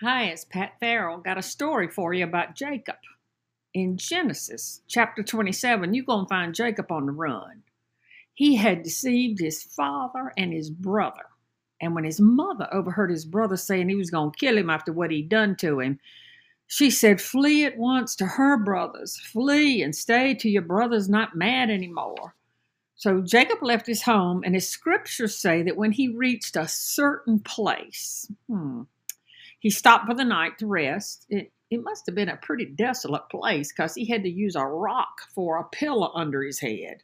Hi, 0.00 0.24
it's 0.24 0.44
Pat 0.44 0.80
Farrell. 0.80 1.18
Got 1.18 1.38
a 1.38 1.42
story 1.42 1.86
for 1.86 2.12
you 2.12 2.24
about 2.24 2.56
Jacob. 2.56 2.96
In 3.74 3.96
Genesis 3.96 4.82
chapter 4.88 5.22
27, 5.22 5.94
you're 5.94 6.04
going 6.04 6.24
to 6.24 6.28
find 6.28 6.52
Jacob 6.52 6.90
on 6.90 7.06
the 7.06 7.12
run. 7.12 7.62
He 8.32 8.56
had 8.56 8.82
deceived 8.82 9.38
his 9.38 9.62
father 9.62 10.32
and 10.36 10.52
his 10.52 10.68
brother. 10.68 11.26
And 11.80 11.94
when 11.94 12.02
his 12.02 12.20
mother 12.20 12.66
overheard 12.72 13.08
his 13.10 13.24
brother 13.24 13.56
saying 13.56 13.88
he 13.88 13.94
was 13.94 14.10
going 14.10 14.32
to 14.32 14.36
kill 14.36 14.58
him 14.58 14.68
after 14.68 14.92
what 14.92 15.12
he'd 15.12 15.28
done 15.28 15.54
to 15.60 15.78
him, 15.78 16.00
she 16.66 16.90
said, 16.90 17.20
Flee 17.20 17.64
at 17.64 17.78
once 17.78 18.16
to 18.16 18.26
her 18.26 18.56
brothers. 18.56 19.20
Flee 19.20 19.80
and 19.80 19.94
stay 19.94 20.34
till 20.34 20.50
your 20.50 20.62
brother's 20.62 21.08
not 21.08 21.36
mad 21.36 21.70
anymore. 21.70 22.34
So 22.96 23.20
Jacob 23.20 23.62
left 23.62 23.86
his 23.86 24.02
home, 24.02 24.42
and 24.44 24.56
his 24.56 24.68
scriptures 24.68 25.36
say 25.36 25.62
that 25.62 25.76
when 25.76 25.92
he 25.92 26.08
reached 26.08 26.56
a 26.56 26.66
certain 26.66 27.38
place, 27.38 28.28
hmm, 28.48 28.82
he 29.64 29.70
stopped 29.70 30.06
for 30.06 30.14
the 30.14 30.26
night 30.26 30.58
to 30.58 30.66
rest. 30.66 31.24
It, 31.30 31.50
it 31.70 31.82
must 31.82 32.04
have 32.04 32.14
been 32.14 32.28
a 32.28 32.36
pretty 32.36 32.66
desolate 32.66 33.30
place 33.30 33.72
because 33.72 33.94
he 33.94 34.04
had 34.04 34.22
to 34.24 34.28
use 34.28 34.56
a 34.56 34.62
rock 34.62 35.22
for 35.34 35.56
a 35.56 35.64
pillow 35.64 36.12
under 36.14 36.42
his 36.42 36.60
head. 36.60 37.02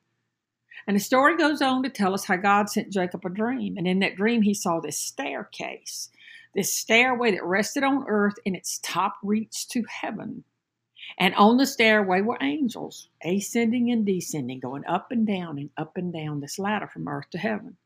And 0.87 0.95
the 0.95 1.01
story 1.01 1.39
goes 1.39 1.63
on 1.63 1.83
to 1.85 1.89
tell 1.89 2.13
us 2.13 2.27
how 2.27 2.37
God 2.37 2.69
sent 2.69 2.93
Jacob 2.93 3.25
a 3.25 3.31
dream. 3.31 3.79
And 3.79 3.87
in 3.87 4.01
that 4.01 4.15
dream, 4.15 4.43
he 4.43 4.53
saw 4.53 4.79
this 4.79 4.99
staircase, 4.99 6.11
this 6.55 6.75
stairway 6.75 7.31
that 7.31 7.45
rested 7.45 7.83
on 7.83 8.05
earth 8.07 8.35
and 8.45 8.55
its 8.55 8.79
top 8.83 9.15
reached 9.23 9.71
to 9.71 9.83
heaven. 9.89 10.45
And 11.19 11.35
on 11.37 11.57
the 11.57 11.65
stairway 11.65 12.21
were 12.21 12.37
angels, 12.43 13.09
ascending 13.25 13.91
and 13.91 14.05
descending, 14.05 14.61
going 14.61 14.85
up 14.85 15.13
and 15.13 15.27
down 15.27 15.59
and 15.59 15.71
up 15.79 15.97
and 15.97 16.13
down 16.13 16.41
this 16.41 16.59
ladder 16.59 16.89
from 16.89 17.09
earth 17.09 17.31
to 17.31 17.39
heaven. 17.39 17.79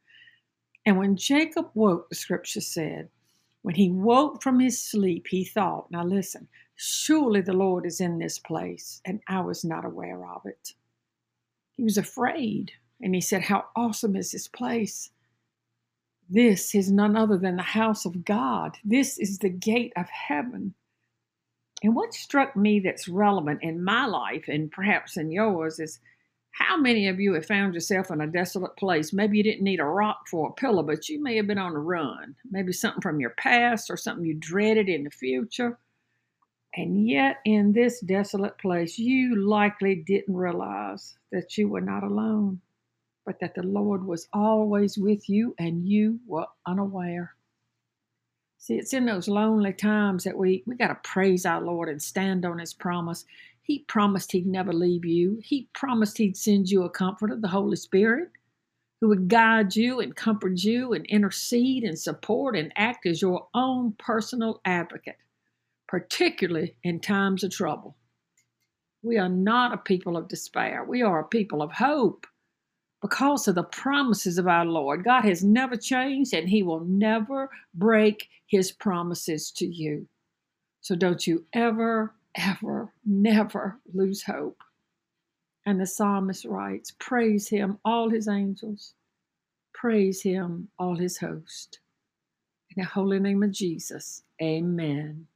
And 0.85 0.99
when 0.99 1.15
Jacob 1.15 1.71
woke, 1.75 2.09
the 2.09 2.17
scripture 2.17 2.61
said, 2.61 3.09
when 3.65 3.77
he 3.77 3.89
woke 3.89 4.43
from 4.43 4.61
his 4.61 4.79
sleep, 4.79 5.27
he 5.27 5.43
thought, 5.43 5.91
now 5.91 6.05
listen, 6.05 6.47
surely 6.77 7.41
the 7.41 7.55
Lord 7.55 7.87
is 7.87 7.99
in 7.99 8.19
this 8.19 8.39
place, 8.39 9.01
and 9.07 9.23
I 9.27 9.41
was 9.41 9.65
not 9.65 9.87
aware 9.87 10.23
of 10.29 10.43
it. 10.45 10.75
He 11.75 11.83
was 11.83 11.97
afraid, 11.97 12.73
and 13.01 13.15
he 13.15 13.23
said, 13.23 13.41
How 13.41 13.65
awesome 13.75 14.17
is 14.17 14.33
this 14.33 14.49
place! 14.49 15.09
This 16.29 16.75
is 16.75 16.93
none 16.93 17.17
other 17.17 17.39
than 17.39 17.57
the 17.57 17.63
house 17.63 18.05
of 18.05 18.27
God. 18.27 18.77
This 18.85 19.19
is 19.19 19.39
the 19.39 19.49
gate 19.49 19.95
of 19.97 20.11
heaven. 20.11 20.75
And 21.83 21.95
what 21.95 22.13
struck 22.13 22.55
me 22.57 22.81
that's 22.81 23.09
relevant 23.09 23.61
in 23.63 23.83
my 23.83 24.05
life 24.05 24.45
and 24.47 24.71
perhaps 24.71 25.17
in 25.17 25.31
yours 25.31 25.79
is 25.81 26.01
how 26.55 26.77
many 26.77 27.09
of 27.09 27.19
you 27.19 27.35
have 27.35 27.47
found 27.47 27.75
yourself 27.75 28.13
in 28.13 28.21
a 28.21 28.29
desolate 28.29 28.77
place? 28.77 29.13
Maybe 29.13 29.39
you 29.39 29.43
didn't 29.43 29.65
need 29.65 29.81
a 29.81 29.85
rock 29.85 30.29
for 30.31 30.51
a 30.51 30.53
pillow, 30.53 30.85
but 30.85 31.09
you 31.09 31.21
may 31.21 31.35
have 31.37 31.49
been 31.49 31.59
on 31.59 31.75
a 31.75 31.81
run. 31.81 32.37
Maybe 32.49 32.73
something 32.73 33.03
from 33.03 33.19
your 33.19 33.31
past 33.31 33.91
or 33.91 33.97
something 33.97 34.25
you 34.25 34.35
dreaded 34.35 34.89
in 34.89 35.03
the 35.03 35.11
future. 35.11 35.77
And 36.77 37.09
yet, 37.09 37.39
in 37.45 37.73
this 37.73 37.99
desolate 38.01 38.57
place, 38.59 38.99
you 39.01 39.35
likely 39.35 39.97
didn't 39.97 40.37
realize 40.37 41.17
that 41.33 41.59
you 41.59 41.69
were 41.69 41.81
not 41.81 42.05
alone, 42.05 42.61
but 43.27 43.41
that 43.41 43.57
the 43.57 43.65
Lord 43.65 44.05
was 44.07 44.29
always 44.33 44.97
with 44.97 45.29
you 45.29 45.57
and 45.59 45.85
you 45.85 46.21
were 46.25 46.47
unaware. 46.67 47.35
See, 48.59 48.77
it's 48.77 48.93
in 48.93 49.07
those 49.07 49.27
lonely 49.27 49.73
times 49.73 50.23
that 50.23 50.39
we, 50.39 50.63
we 50.67 50.77
got 50.77 50.89
to 50.89 51.09
praise 51.09 51.45
our 51.45 51.61
Lord 51.61 51.89
and 51.89 52.01
stand 52.01 52.45
on 52.45 52.59
His 52.61 52.73
promise. 52.73 53.25
He 53.65 53.81
promised 53.81 54.31
He'd 54.31 54.47
never 54.47 54.75
leave 54.75 55.07
you. 55.07 55.41
He 55.43 55.69
promised 55.73 56.19
He'd 56.19 56.37
send 56.37 56.71
you 56.71 56.85
a 56.85 56.91
comforter, 56.91 57.35
the 57.35 57.49
Holy 57.49 57.77
Spirit, 57.77 58.31
who 59.01 59.09
would 59.09 59.27
guide 59.29 59.75
you 59.75 60.01
and 60.01 60.15
comfort 60.15 60.63
you 60.63 60.93
and 60.93 61.07
intercede 61.07 61.83
and 61.83 61.99
support 61.99 62.57
and 62.57 62.73
act 62.77 63.07
as 63.07 63.23
your 63.23 63.49
own 63.55 63.95
personal 63.99 64.61
advocate, 64.67 65.17
particularly 65.89 66.77
in 66.85 67.01
times 67.01 67.43
of 67.43 67.53
trouble. 67.53 67.97
We 69.03 69.17
are 69.17 69.31
not 69.31 69.73
a 69.73 69.79
people 69.79 70.19
of 70.19 70.29
despair. 70.29 70.85
We 70.85 71.01
are 71.01 71.21
a 71.21 71.29
people 71.29 71.63
of 71.63 71.73
hope 71.73 72.27
because 73.01 73.49
of 73.49 73.55
the 73.55 73.65
promises 73.65 74.37
of 74.37 74.47
our 74.47 74.67
Lord. 74.67 75.05
God 75.05 75.25
has 75.25 75.43
never 75.43 75.77
changed 75.77 76.35
and 76.35 76.51
He 76.51 76.63
will 76.63 76.81
never 76.81 77.49
break 77.73 78.29
His 78.47 78.73
promises 78.73 79.51
to 79.53 79.67
you. 79.67 80.07
So 80.83 80.95
don't 80.95 81.27
you 81.27 81.47
ever 81.55 82.15
ever, 82.37 82.93
never 83.05 83.81
lose 83.93 84.23
hope. 84.23 84.63
And 85.67 85.81
the 85.81 85.87
psalmist 85.87 86.45
writes, 86.45 86.93
Praise 86.99 87.49
him, 87.49 87.79
all 87.85 88.11
his 88.11 88.29
angels. 88.29 88.95
Praise 89.73 90.23
him, 90.23 90.69
all 90.79 90.97
his 90.97 91.19
host. 91.19 91.81
In 92.77 92.83
the 92.83 92.89
holy 92.89 93.19
name 93.19 93.43
of 93.43 93.53
Jesus, 93.53 94.23
amen. 94.43 95.27